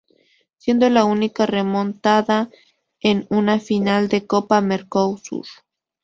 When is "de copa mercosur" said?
4.07-5.45